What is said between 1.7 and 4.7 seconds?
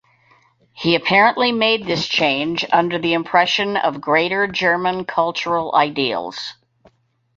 this change under the impression of "Greater